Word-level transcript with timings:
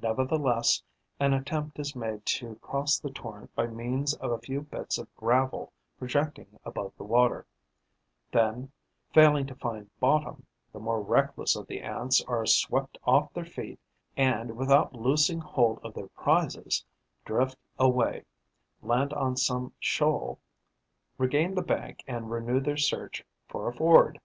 Nevertheless, 0.00 0.82
an 1.20 1.32
attempt 1.32 1.78
is 1.78 1.94
made 1.94 2.26
to 2.26 2.56
cross 2.56 2.98
the 2.98 3.08
torrent 3.12 3.54
by 3.54 3.68
means 3.68 4.14
of 4.14 4.32
a 4.32 4.40
few 4.40 4.62
bits 4.62 4.98
of 4.98 5.14
gravel 5.14 5.72
projecting 5.96 6.58
above 6.64 6.92
the 6.96 7.04
water; 7.04 7.46
then, 8.32 8.72
failing 9.14 9.46
to 9.46 9.54
find 9.54 9.88
bottom, 10.00 10.44
the 10.72 10.80
more 10.80 11.00
reckless 11.00 11.54
of 11.54 11.68
the 11.68 11.82
Ants 11.82 12.20
are 12.24 12.44
swept 12.46 12.98
off 13.04 13.32
their 13.32 13.44
feet 13.44 13.78
and, 14.16 14.56
without 14.56 14.92
loosing 14.92 15.38
hold 15.38 15.78
of 15.84 15.94
their 15.94 16.08
prizes, 16.08 16.84
drift 17.24 17.56
away, 17.78 18.24
land 18.82 19.12
on 19.12 19.36
some 19.36 19.72
shoal, 19.78 20.40
regain 21.16 21.54
the 21.54 21.62
bank 21.62 22.02
and 22.08 22.32
renew 22.32 22.58
their 22.58 22.76
search 22.76 23.22
for 23.46 23.68
a 23.68 23.72
ford. 23.72 24.20